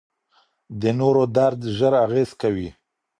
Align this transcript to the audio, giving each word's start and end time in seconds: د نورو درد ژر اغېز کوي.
د 0.81 0.83
نورو 0.99 1.23
درد 1.37 1.59
ژر 1.77 1.93
اغېز 2.05 2.29
کوي. 2.41 2.69